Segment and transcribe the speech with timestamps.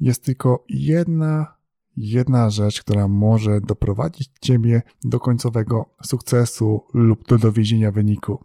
[0.00, 1.54] jest tylko jedna,
[1.96, 8.44] jedna rzecz, która może doprowadzić Ciebie do końcowego sukcesu lub do dowiezienia wyniku.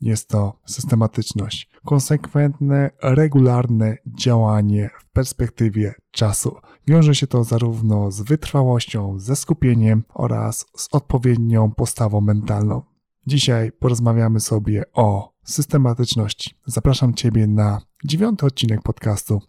[0.00, 6.56] Jest to systematyczność, konsekwentne, regularne działanie w perspektywie czasu.
[6.86, 12.82] Wiąże się to zarówno z wytrwałością, ze skupieniem oraz z odpowiednią postawą mentalną.
[13.26, 16.54] Dzisiaj porozmawiamy sobie o systematyczności.
[16.66, 19.40] Zapraszam Ciebie na dziewiąty odcinek podcastu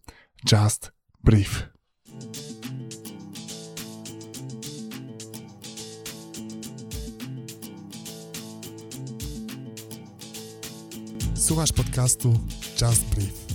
[0.51, 0.91] Just
[1.23, 1.69] Brief.
[11.35, 12.39] Słuchasz podcastu
[12.81, 13.45] Just Brief.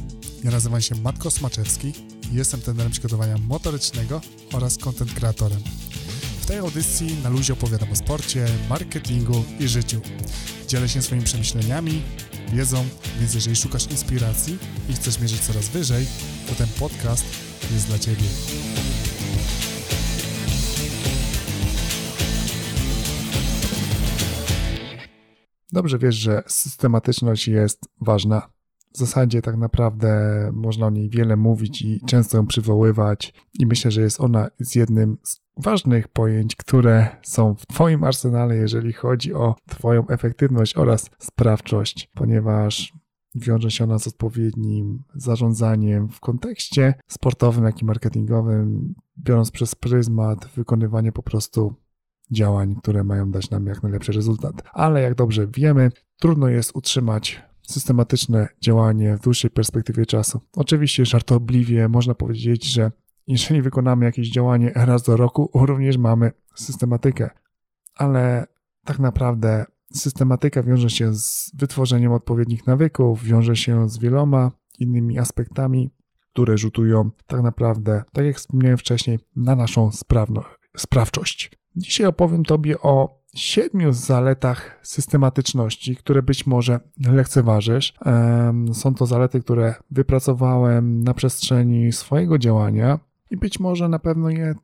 [0.44, 1.92] Ja nazywam się Matko Smaczewski
[2.32, 4.20] i jestem trenerem przygotowania motorycznego
[4.52, 5.60] oraz content kreatorem.
[6.40, 10.00] W tej audycji na luzie opowiadam o sporcie, marketingu i życiu.
[10.68, 12.02] Dzielę się swoimi przemyśleniami,
[12.52, 12.84] wiedzą,
[13.20, 16.06] więc jeżeli szukasz inspiracji i chcesz mierzyć coraz wyżej,
[16.48, 18.24] to ten podcast jest dla Ciebie.
[25.72, 28.50] Dobrze wiesz, że systematyczność jest ważna.
[28.94, 30.10] W zasadzie tak naprawdę
[30.52, 34.74] można o niej wiele mówić i często ją przywoływać, i myślę, że jest ona z
[34.74, 41.10] jednym z ważnych pojęć, które są w Twoim arsenale, jeżeli chodzi o Twoją efektywność oraz
[41.18, 42.92] sprawczość, ponieważ
[43.34, 50.46] wiąże się ona z odpowiednim zarządzaniem w kontekście sportowym, jak i marketingowym, biorąc przez pryzmat
[50.56, 51.74] wykonywania po prostu
[52.30, 54.62] działań, które mają dać nam jak najlepszy rezultat.
[54.72, 60.40] Ale jak dobrze wiemy, trudno jest utrzymać systematyczne działanie w dłuższej perspektywie czasu.
[60.56, 62.92] Oczywiście żartobliwie można powiedzieć, że
[63.26, 67.30] jeżeli wykonamy jakieś działanie raz do roku, również mamy systematykę,
[67.94, 68.46] ale
[68.84, 75.90] tak naprawdę systematyka wiąże się z wytworzeniem odpowiednich nawyków, wiąże się z wieloma innymi aspektami,
[76.32, 81.50] które rzutują tak naprawdę, tak jak wspomniałem wcześniej, na naszą sprawność, sprawczość.
[81.76, 87.94] Dzisiaj opowiem Tobie o siedmiu zaletach systematyczności, które być może lekceważysz.
[88.72, 92.98] Są to zalety, które wypracowałem na przestrzeni swojego działania
[93.30, 94.54] i być może na pewno je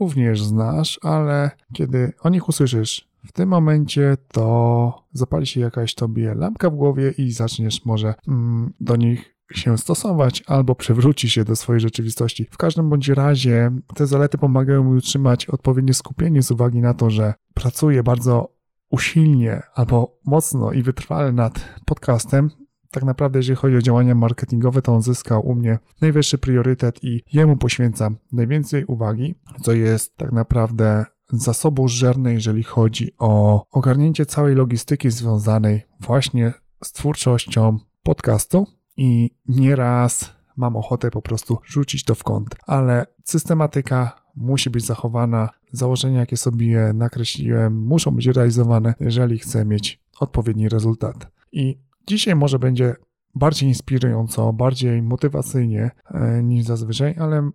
[0.00, 6.34] również znasz, ale kiedy o nich usłyszysz w tym momencie, to zapali się jakaś tobie
[6.34, 11.56] lampka w głowie i zaczniesz może mm, do nich się stosować albo przewróci się do
[11.56, 12.46] swojej rzeczywistości.
[12.50, 17.10] W każdym bądź razie te zalety pomagają mi utrzymać odpowiednie skupienie z uwagi na to,
[17.10, 18.54] że pracuję bardzo
[18.90, 22.50] usilnie albo mocno i wytrwale nad podcastem.
[22.90, 27.22] Tak naprawdę, jeżeli chodzi o działania marketingowe, to on zyskał u mnie najwyższy priorytet i
[27.32, 34.54] jemu poświęcam najwięcej uwagi, co jest tak naprawdę zasobu żerne, jeżeli chodzi o ogarnięcie całej
[34.54, 36.52] logistyki związanej właśnie
[36.84, 44.24] z twórczością podcastu i nieraz mam ochotę po prostu rzucić to w kąt, ale systematyka
[44.36, 45.48] musi być zachowana.
[45.72, 51.30] Założenia, jakie sobie nakreśliłem, muszą być realizowane, jeżeli chcę mieć odpowiedni rezultat.
[51.52, 52.96] I dzisiaj może będzie
[53.34, 57.50] bardziej inspirująco, bardziej motywacyjnie e, niż zazwyczaj, ale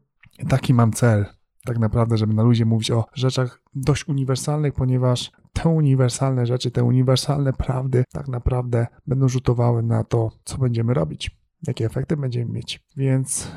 [0.50, 1.26] taki mam cel.
[1.70, 6.84] Tak naprawdę, żeby na ludzie mówić o rzeczach dość uniwersalnych, ponieważ te uniwersalne rzeczy, te
[6.84, 11.32] uniwersalne prawdy tak naprawdę będą rzutowały na to, co będziemy robić,
[11.68, 12.84] jakie efekty będziemy mieć.
[12.98, 13.52] Więc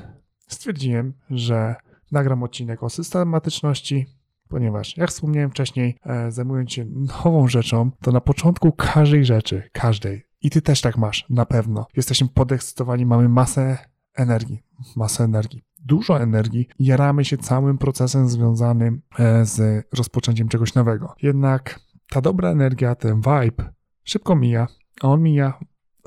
[0.49, 1.77] stwierdziłem, że
[2.11, 4.07] nagram odcinek o systematyczności,
[4.49, 10.23] ponieważ jak wspomniałem wcześniej, e, zajmując się nową rzeczą, to na początku każdej rzeczy, każdej,
[10.43, 13.79] i ty też tak masz, na pewno, jesteśmy podekscytowani, mamy masę
[14.15, 14.63] energii,
[14.97, 21.15] masę energii dużo energii, jaramy się całym procesem związanym e, z rozpoczęciem czegoś nowego.
[21.23, 23.73] Jednak ta dobra energia, ten vibe
[24.05, 24.67] szybko mija,
[25.03, 25.59] a on mija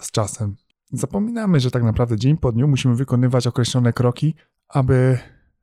[0.02, 0.56] z czasem.
[0.92, 4.36] Zapominamy, że tak naprawdę dzień po dniu musimy wykonywać określone kroki,
[4.68, 5.20] aby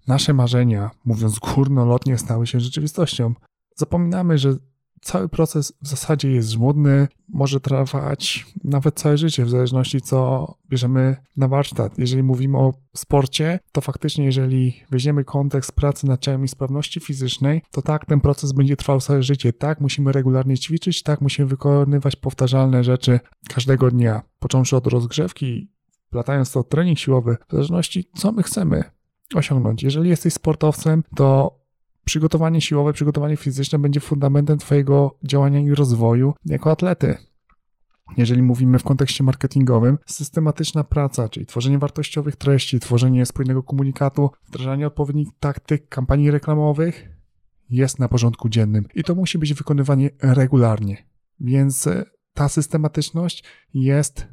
[0.08, 3.34] nasze marzenia, mówiąc górnolotnie, stały się rzeczywistością.
[3.76, 4.56] Zapominamy, że
[5.02, 11.16] cały proces w zasadzie jest żmudny, może trwać nawet całe życie, w zależności co bierzemy
[11.36, 11.98] na warsztat.
[11.98, 17.62] Jeżeli mówimy o sporcie, to faktycznie jeżeli weźmiemy kontekst pracy nad ciałem i sprawności fizycznej,
[17.70, 19.52] to tak, ten proces będzie trwał całe życie.
[19.52, 25.70] Tak, musimy regularnie ćwiczyć, tak, musimy wykonywać powtarzalne rzeczy każdego dnia, począwszy od rozgrzewki,
[26.12, 28.84] latając to trening siłowy, w zależności co my chcemy
[29.34, 29.82] osiągnąć.
[29.82, 31.61] Jeżeli jesteś sportowcem, to
[32.04, 37.16] przygotowanie siłowe, przygotowanie fizyczne będzie fundamentem Twojego działania i rozwoju jako atlety.
[38.16, 44.86] Jeżeli mówimy w kontekście marketingowym, systematyczna praca, czyli tworzenie wartościowych treści, tworzenie spójnego komunikatu, wdrażanie
[44.86, 47.08] odpowiednich taktyk kampanii reklamowych
[47.70, 51.06] jest na porządku dziennym i to musi być wykonywanie regularnie.
[51.40, 53.44] Więc e, ta systematyczność
[53.74, 54.26] jest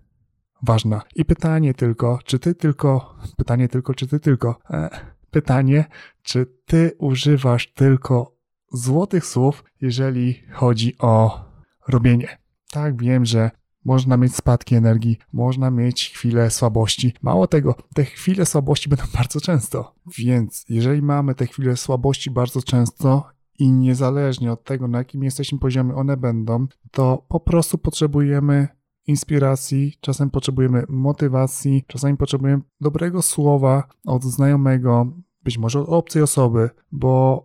[0.63, 1.01] ważna.
[1.15, 4.89] I pytanie tylko, czy ty tylko, pytanie tylko, czy ty tylko, e,
[5.31, 5.85] pytanie,
[6.21, 8.35] czy ty używasz tylko
[8.71, 11.45] złotych słów, jeżeli chodzi o
[11.87, 12.37] robienie.
[12.71, 13.51] Tak, wiem, że
[13.85, 17.13] można mieć spadki energii, można mieć chwile słabości.
[17.21, 19.95] Mało tego, te chwile słabości będą bardzo często.
[20.17, 23.25] Więc jeżeli mamy te chwile słabości bardzo często
[23.59, 28.67] i niezależnie od tego, na jakim jesteśmy poziomie one będą, to po prostu potrzebujemy
[29.09, 35.07] inspiracji, czasem potrzebujemy motywacji, czasami potrzebujemy dobrego słowa od znajomego,
[35.43, 37.43] być może od obcej osoby, bo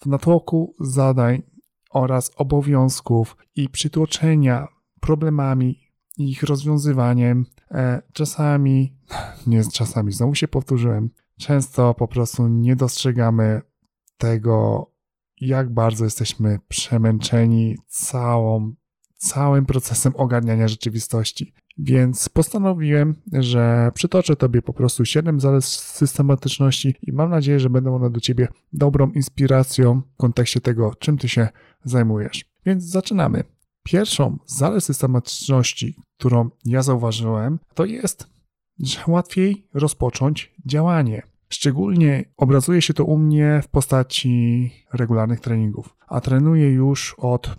[0.00, 1.42] w natłoku zadań
[1.90, 4.68] oraz obowiązków i przytłoczenia
[5.00, 5.80] problemami
[6.18, 8.96] ich rozwiązywaniem, e, czasami,
[9.46, 13.62] nie czasami, znowu się powtórzyłem, często po prostu nie dostrzegamy
[14.18, 14.90] tego,
[15.40, 18.74] jak bardzo jesteśmy przemęczeni całą,
[19.24, 21.52] całym procesem ogarniania rzeczywistości.
[21.78, 27.96] Więc postanowiłem, że przytoczę Tobie po prostu 7 zalet systematyczności i mam nadzieję, że będą
[27.96, 31.48] one do Ciebie dobrą inspiracją w kontekście tego, czym Ty się
[31.84, 32.44] zajmujesz.
[32.66, 33.44] Więc zaczynamy.
[33.82, 38.26] Pierwszą zalet systematyczności, którą ja zauważyłem, to jest,
[38.80, 41.22] że łatwiej rozpocząć działanie.
[41.48, 47.56] Szczególnie obrazuje się to u mnie w postaci regularnych treningów, a trenuję już od,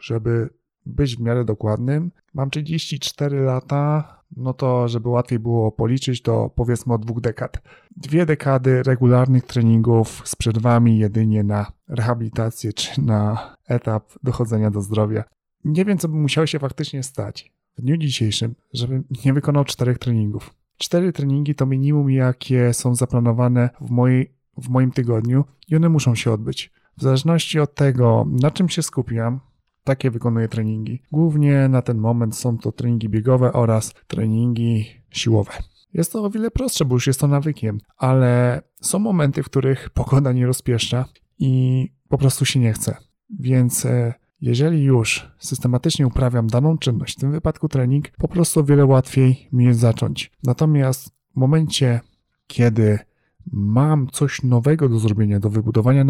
[0.00, 6.50] żeby być w miarę dokładnym, mam 34 lata, no to żeby łatwiej było policzyć, to
[6.54, 7.62] powiedzmy od dwóch dekad.
[7.96, 15.24] Dwie dekady regularnych treningów z przerwami jedynie na rehabilitację czy na etap dochodzenia do zdrowia.
[15.64, 19.98] Nie wiem, co by musiało się faktycznie stać w dniu dzisiejszym, żebym nie wykonał czterech
[19.98, 20.54] treningów.
[20.78, 26.14] Cztery treningi to minimum, jakie są zaplanowane w, mojej, w moim tygodniu i one muszą
[26.14, 26.72] się odbyć.
[26.96, 29.40] W zależności od tego, na czym się skupiam,
[29.84, 31.02] takie wykonuję treningi.
[31.12, 35.52] Głównie na ten moment są to treningi biegowe oraz treningi siłowe.
[35.94, 39.90] Jest to o wiele prostsze, bo już jest to nawykiem, ale są momenty, w których
[39.90, 41.04] pogoda nie rozpieszcza
[41.38, 42.96] i po prostu się nie chce.
[43.38, 48.64] Więc e, jeżeli już systematycznie uprawiam daną czynność, w tym wypadku trening, po prostu o
[48.64, 50.30] wiele łatwiej mi jest zacząć.
[50.42, 52.00] Natomiast w momencie,
[52.46, 52.98] kiedy
[53.52, 56.04] mam coś nowego do zrobienia, do wybudowania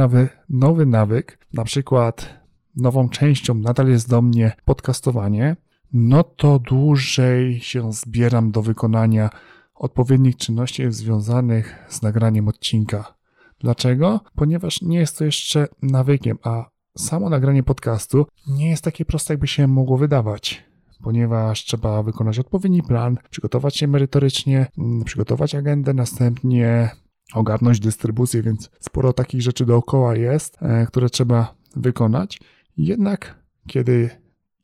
[0.48, 2.39] nowy, nawyk, na przykład
[2.80, 5.56] nową częścią nadal jest do mnie podcastowanie,
[5.92, 9.30] no to dłużej się zbieram do wykonania
[9.74, 13.14] odpowiednich czynności związanych z nagraniem odcinka.
[13.60, 14.20] Dlaczego?
[14.34, 19.46] Ponieważ nie jest to jeszcze nawykiem, a samo nagranie podcastu nie jest takie proste, jakby
[19.46, 20.64] się mogło wydawać,
[21.02, 26.90] ponieważ trzeba wykonać odpowiedni plan, przygotować się merytorycznie, mm, przygotować agendę, następnie
[27.34, 32.40] ogarnąć dystrybucję, więc sporo takich rzeczy dookoła jest, e, które trzeba wykonać.
[32.80, 34.10] Jednak kiedy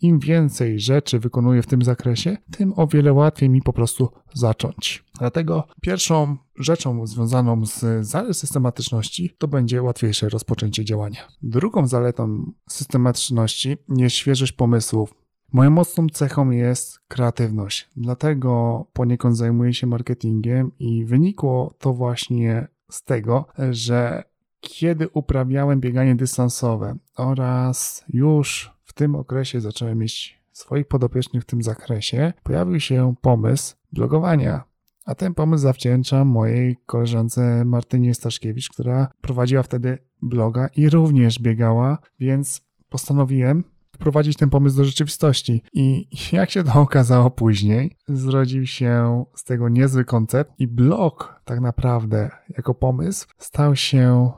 [0.01, 5.05] im więcej rzeczy wykonuję w tym zakresie, tym o wiele łatwiej mi po prostu zacząć.
[5.19, 11.29] Dlatego pierwszą rzeczą związaną z zalet systematyczności to będzie łatwiejsze rozpoczęcie działania.
[11.43, 15.15] Drugą zaletą systematyczności jest świeżość pomysłów.
[15.53, 23.03] Moją mocną cechą jest kreatywność, dlatego poniekąd zajmuję się marketingiem i wynikło to właśnie z
[23.03, 24.23] tego, że
[24.67, 31.63] kiedy uprawiałem bieganie dystansowe oraz już w tym okresie zacząłem mieć swoich podopiecznych w tym
[31.63, 34.65] zakresie, pojawił się pomysł blogowania.
[35.05, 41.99] A ten pomysł zawdzięczam mojej koleżance Martynie Staszkiewicz, która prowadziła wtedy bloga i również biegała,
[42.21, 45.63] więc postanowiłem wprowadzić ten pomysł do rzeczywistości.
[45.73, 51.61] I jak się to okazało później, zrodził się z tego niezły koncept i blog tak
[51.61, 54.33] naprawdę jako pomysł stał się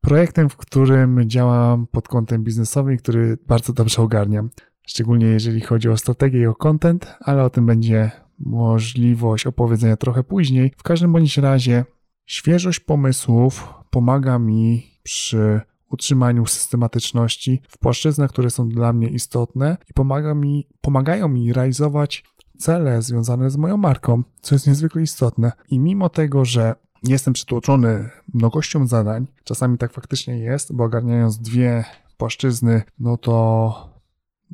[0.00, 4.50] projektem, w którym działam pod kątem biznesowym, który bardzo dobrze ogarniam.
[4.86, 10.22] Szczególnie jeżeli chodzi o strategię i o content, ale o tym będzie możliwość opowiedzenia trochę
[10.22, 10.72] później.
[10.76, 11.84] W każdym bądź razie
[12.26, 19.92] świeżość pomysłów pomaga mi przy utrzymaniu systematyczności w płaszczyznach, które są dla mnie istotne i
[19.92, 22.24] pomaga mi, pomagają mi realizować
[22.58, 25.52] cele związane z moją marką, co jest niezwykle istotne.
[25.68, 29.26] I mimo tego, że jestem przytłoczony mnogością zadań.
[29.44, 31.84] Czasami tak faktycznie jest, bo ogarniając dwie
[32.16, 33.90] płaszczyzny, no to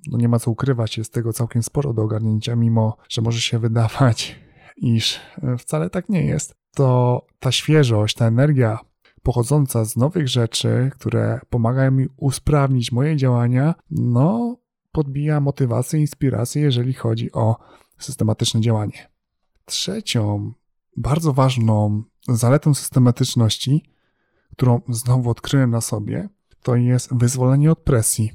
[0.07, 3.59] no nie ma co ukrywać, jest tego całkiem sporo do ogarnięcia, mimo że może się
[3.69, 4.41] wydawać,
[4.77, 5.21] iż
[5.59, 6.55] wcale tak nie jest.
[6.75, 8.79] To ta świeżość, ta energia
[9.23, 14.57] pochodząca z nowych rzeczy, które pomagają mi usprawnić moje działania, no
[14.93, 17.57] podbija motywację, inspirację, jeżeli chodzi o
[17.99, 19.11] systematyczne działanie.
[19.65, 20.53] Trzecią
[20.97, 23.85] bardzo ważną zaletą systematyczności,
[24.53, 26.29] którą znowu odkryłem na sobie,
[26.63, 28.33] to jest wyzwolenie od presji.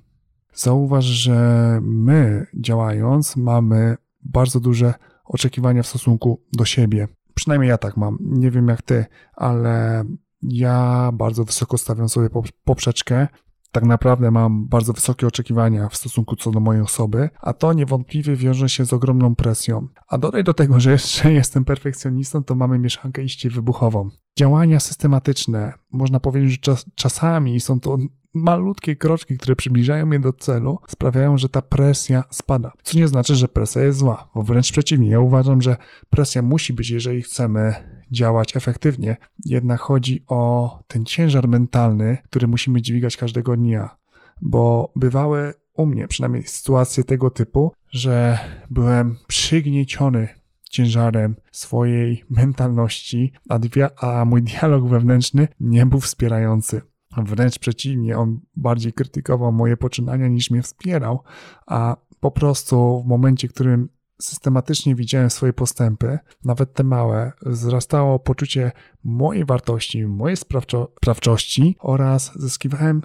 [0.54, 4.94] Zauważ, że my działając mamy bardzo duże
[5.26, 7.08] oczekiwania w stosunku do siebie.
[7.34, 8.18] Przynajmniej ja tak mam.
[8.22, 10.04] Nie wiem jak ty, ale
[10.42, 12.30] ja bardzo wysoko stawiam sobie
[12.64, 13.28] poprzeczkę
[13.72, 18.36] tak naprawdę mam bardzo wysokie oczekiwania w stosunku co do mojej osoby, a to niewątpliwie
[18.36, 19.88] wiąże się z ogromną presją.
[20.08, 24.10] A dodaj do tego, że jeszcze jestem perfekcjonistą, to mamy mieszankę iście wybuchową.
[24.38, 27.98] Działania systematyczne, można powiedzieć, że czas, czasami są to
[28.34, 32.72] malutkie kroczki, które przybliżają mnie do celu, sprawiają, że ta presja spada.
[32.84, 35.10] Co nie znaczy, że presja jest zła, bo wręcz przeciwnie.
[35.10, 35.78] Ja uważam, że
[36.10, 37.76] presja musi być, jeżeli chcemy
[38.12, 39.18] działać efektywnie.
[39.46, 43.98] Jednak chodzi o ten ciężar mentalny, który musimy dźwigać każdego dnia,
[44.42, 48.40] bo bywały u mnie przynajmniej sytuacje tego typu, że
[48.70, 50.28] byłem przygnieciony
[50.70, 53.60] ciężarem swojej mentalności, a,
[53.98, 56.82] a mój dialog wewnętrzny nie był wspierający.
[57.18, 61.24] Wręcz przeciwnie, on bardziej krytykował moje poczynania niż mnie wspierał,
[61.68, 63.90] a po prostu w momencie, w którym
[64.22, 68.72] systematycznie widziałem swoje postępy, nawet te małe, wzrastało poczucie
[69.04, 73.02] mojej wartości, mojej sprawczo- sprawczości oraz zyskiwałem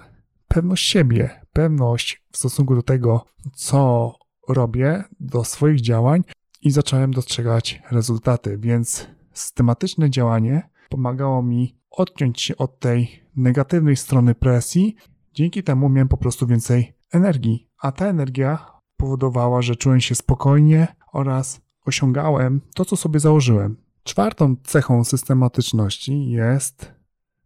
[0.47, 4.13] pewność siebie, pewność w stosunku do tego, co
[4.49, 6.23] robię, do swoich działań
[6.61, 14.35] i zacząłem dostrzegać rezultaty, więc systematyczne działanie pomagało mi odciąć się od tej negatywnej strony
[14.35, 14.95] presji.
[15.33, 20.87] Dzięki temu miałem po prostu więcej energii, a ta energia powodowała, że czułem się spokojnie
[21.17, 23.75] oraz osiągałem to, co sobie założyłem.
[24.03, 26.91] Czwartą cechą systematyczności jest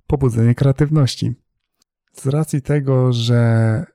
[0.07, 1.33] pobudzenie kreatywności.
[2.13, 3.85] Z racji tego, że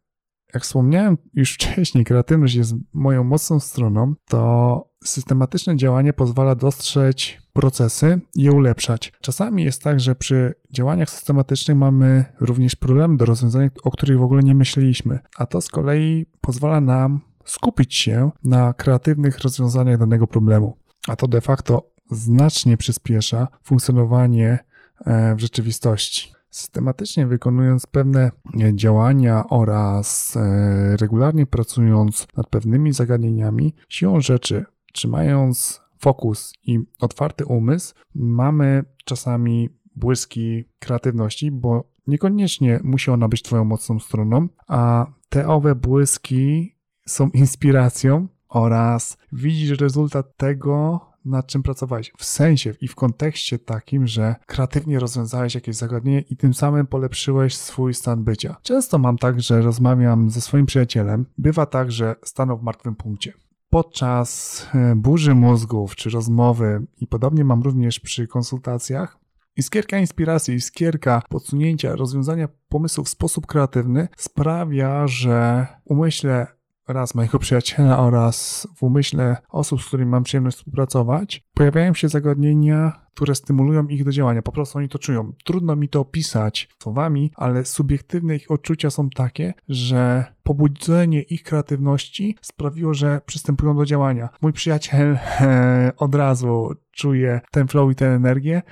[0.54, 7.16] jak wspomniałem już wcześniej, kreatywność jest moją mocną stroną, to systematyczne działanie pozwala dostrzec
[7.52, 9.12] procesy i je ulepszać.
[9.20, 14.22] Czasami jest tak, że przy działaniach systematycznych mamy również problemy do rozwiązania, o których w
[14.22, 20.26] ogóle nie myśleliśmy, a to z kolei pozwala nam skupić się na kreatywnych rozwiązaniach danego
[20.26, 20.76] problemu.
[21.08, 24.58] A to de facto znacznie przyspiesza funkcjonowanie
[25.04, 26.32] e, w rzeczywistości.
[26.50, 28.30] Systematycznie wykonując pewne
[28.74, 37.94] działania oraz e, regularnie pracując nad pewnymi zagadnieniami, siłą rzeczy, trzymając fokus i otwarty umysł,
[38.14, 45.74] mamy czasami błyski kreatywności, bo niekoniecznie musi ona być Twoją mocną stroną, a te owe
[45.74, 46.75] błyski
[47.06, 52.12] są inspiracją oraz widzisz rezultat tego, nad czym pracowałeś.
[52.18, 57.56] W sensie i w kontekście takim, że kreatywnie rozwiązałeś jakieś zagadnienie i tym samym polepszyłeś
[57.56, 58.56] swój stan bycia.
[58.62, 61.26] Często mam tak, że rozmawiam ze swoim przyjacielem.
[61.38, 63.32] Bywa tak, że stanął w martwym punkcie.
[63.70, 69.18] Podczas e, burzy mózgów czy rozmowy, i podobnie mam również przy konsultacjach,
[69.58, 76.46] Iskierka inspiracji, iskierka podsunięcia, rozwiązania pomysłów w sposób kreatywny sprawia, że umyślę
[76.88, 83.06] raz mojego przyjaciela oraz w umyśle osób, z którymi mam przyjemność współpracować, pojawiają się zagadnienia,
[83.14, 84.42] które stymulują ich do działania.
[84.42, 85.32] Po prostu oni to czują.
[85.44, 92.36] Trudno mi to opisać słowami, ale subiektywne ich odczucia są takie, że pobudzenie ich kreatywności
[92.42, 94.28] sprawiło, że przystępują do działania.
[94.42, 98.62] Mój przyjaciel e, od razu czuje ten flow i tę energię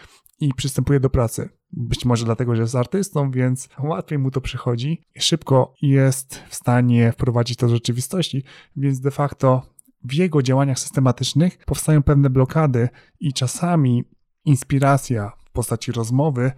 [0.40, 1.48] i przystępuje do pracy.
[1.76, 5.02] Być może dlatego, że jest artystą, więc łatwiej mu to przychodzi.
[5.18, 8.44] Szybko jest w stanie wprowadzić to do rzeczywistości,
[8.76, 9.62] więc de facto
[10.04, 12.88] w jego działaniach systematycznych powstają pewne blokady
[13.20, 14.04] i czasami
[14.44, 16.52] inspiracja w postaci rozmowy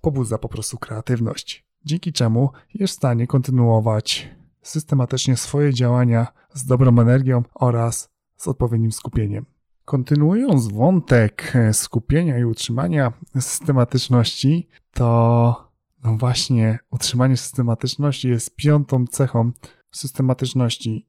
[0.00, 4.28] pobudza po prostu kreatywność, dzięki czemu jest w stanie kontynuować
[4.62, 9.51] systematycznie swoje działania z dobrą energią oraz z odpowiednim skupieniem.
[9.92, 15.72] Kontynuując wątek e, skupienia i utrzymania systematyczności, to
[16.04, 19.52] no właśnie utrzymanie systematyczności jest piątą cechą
[19.90, 21.06] systematyczności.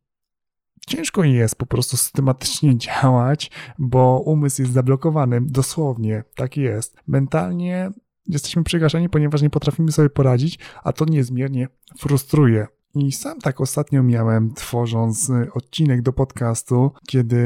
[0.87, 5.41] Ciężko jest po prostu systematycznie działać, bo umysł jest zablokowany.
[5.41, 6.97] Dosłownie, tak jest.
[7.07, 7.91] Mentalnie
[8.27, 12.67] jesteśmy przygaszeni, ponieważ nie potrafimy sobie poradzić, a to niezmiernie frustruje.
[12.95, 17.43] I sam tak ostatnio miałem, tworząc odcinek do podcastu, kiedy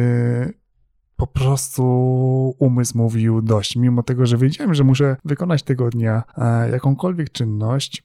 [1.17, 1.83] po prostu
[2.59, 3.75] umysł mówił dość.
[3.75, 8.03] Mimo tego, że wiedziałem, że muszę wykonać tego dnia e, jakąkolwiek czynność,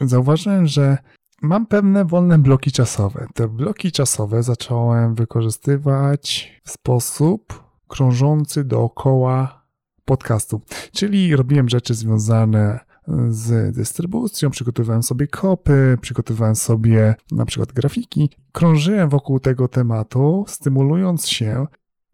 [0.00, 0.98] zauważyłem, że
[1.42, 3.26] mam pewne wolne bloki czasowe.
[3.34, 9.64] Te bloki czasowe zacząłem wykorzystywać w sposób krążący dookoła
[10.04, 10.60] podcastu.
[10.92, 12.80] Czyli robiłem rzeczy związane
[13.28, 18.30] z dystrybucją, przygotowywałem sobie kopy, przygotowywałem sobie na przykład grafiki.
[18.52, 21.66] Krążyłem wokół tego tematu, stymulując się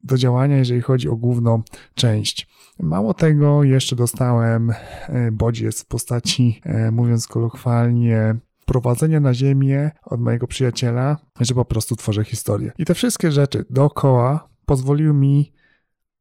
[0.05, 1.63] do działania, jeżeli chodzi o główną
[1.95, 2.49] część.
[2.81, 10.21] Mało tego, jeszcze dostałem e, bodziec w postaci, e, mówiąc kolokwialnie, prowadzenia na ziemię od
[10.21, 12.73] mojego przyjaciela, że po prostu tworzę historię.
[12.79, 15.53] I te wszystkie rzeczy dookoła pozwoliły mi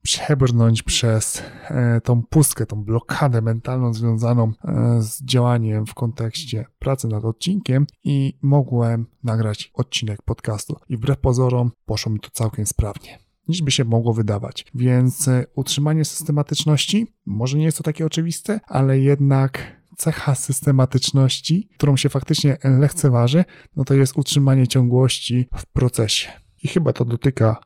[0.02, 4.52] przebrnąć przez e, tą pustkę, tą blokadę mentalną związaną
[5.00, 10.76] z działaniem w kontekście pracy nad odcinkiem i mogłem nagrać odcinek podcastu.
[10.90, 14.66] I wbrew pozorom poszło mi to całkiem sprawnie niż by się mogło wydawać.
[14.76, 21.98] Więc e, utrzymanie systematyczności, może nie jest to takie oczywiste, ale jednak cecha systematyczności, którą
[21.98, 23.46] się faktycznie lekceważy,
[23.76, 26.30] no to jest utrzymanie ciągłości w procesie.
[26.64, 27.58] I chyba to dotyka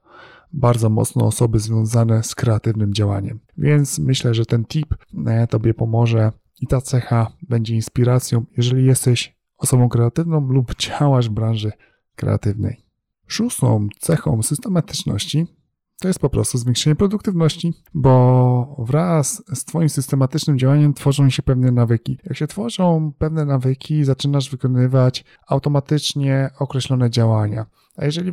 [0.53, 3.39] bardzo mocno osoby związane z kreatywnym działaniem.
[3.57, 4.95] Więc myślę, że ten tip
[5.27, 6.31] e, Tobie pomoże
[6.61, 11.71] i ta cecha będzie inspiracją, jeżeli jesteś osobą kreatywną lub działasz w branży
[12.15, 12.83] kreatywnej.
[13.27, 15.56] Szóstą cechą systematyczności
[15.99, 21.71] to jest po prostu zwiększenie produktywności, bo wraz z Twoim systematycznym działaniem tworzą się pewne
[21.71, 22.17] nawyki.
[22.23, 27.65] Jak się tworzą pewne nawyki, zaczynasz wykonywać automatycznie określone działania.
[27.97, 28.31] A jeżeli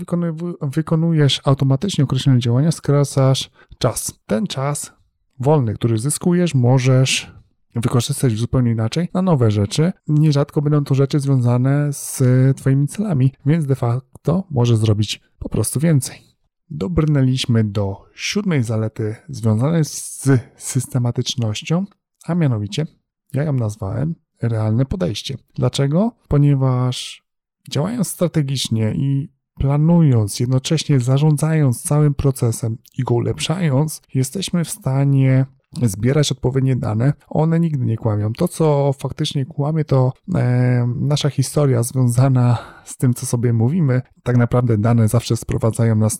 [0.62, 4.20] wykonujesz automatycznie określone działania, skracasz czas.
[4.26, 4.92] Ten czas
[5.40, 7.34] wolny, który zyskujesz, możesz
[7.74, 9.92] wykorzystać zupełnie inaczej na nowe rzeczy.
[10.08, 12.22] Nierzadko będą to rzeczy związane z
[12.56, 16.33] Twoimi celami, więc de facto możesz zrobić po prostu więcej
[16.70, 21.84] dobrnęliśmy do siódmej zalety związanej z systematycznością,
[22.26, 22.86] a mianowicie
[23.32, 25.36] ja ją nazwałem realne podejście.
[25.54, 26.12] Dlaczego?
[26.28, 27.24] Ponieważ
[27.70, 35.46] działając strategicznie i planując, jednocześnie zarządzając całym procesem i go ulepszając, jesteśmy w stanie
[35.82, 37.12] zbierać odpowiednie dane.
[37.28, 38.32] One nigdy nie kłamią.
[38.32, 44.02] To, co faktycznie kłamie, to e, nasza historia związana z tym, co sobie mówimy.
[44.22, 46.18] Tak naprawdę dane zawsze sprowadzają nas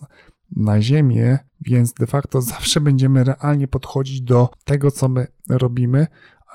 [0.55, 6.07] na Ziemię, więc de facto zawsze będziemy realnie podchodzić do tego, co my robimy.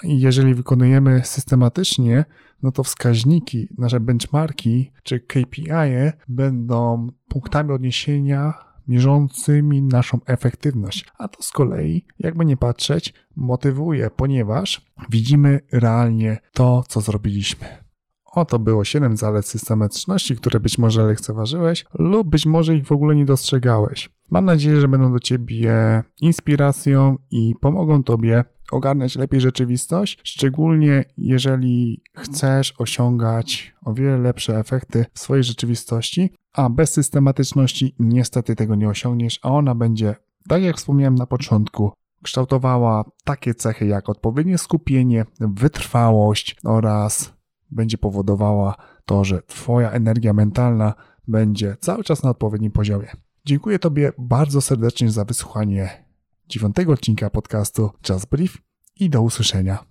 [0.03, 2.25] I jeżeli wykonujemy systematycznie,
[2.63, 8.55] no to wskaźniki, nasze benchmarki czy KPI -e będą punktami odniesienia
[8.89, 11.07] mierzącymi naszą efektywność.
[11.19, 17.67] A to z kolei, jakby nie patrzeć, motywuje, ponieważ widzimy realnie to, co zrobiliśmy.
[18.35, 23.17] Oto było 7 zalet systematyczności, które być może lekceważyłeś lub być może ich w ogóle
[23.17, 24.11] nie dostrzegałeś.
[24.31, 32.03] Mam nadzieję, że będą do Ciebie inspiracją i pomogą Tobie ogarnąć lepiej rzeczywistość, szczególnie jeżeli
[32.17, 38.89] chcesz osiągać o wiele lepsze efekty w swojej rzeczywistości, a bez systematyczności niestety tego nie
[38.89, 40.17] osiągniesz, a ona będzie,
[40.49, 47.40] tak jak wspomniałem na początku, kształtowała takie cechy jak odpowiednie skupienie, wytrwałość oraz
[47.71, 50.95] będzie powodowała to, że Twoja energia mentalna
[51.29, 53.09] będzie cały czas na odpowiednim poziomie.
[53.45, 56.05] Dziękuję Tobie bardzo serdecznie za wysłuchanie
[56.49, 58.59] dziewiątego odcinka podcastu Just Brief
[59.01, 59.90] i do usłyszenia.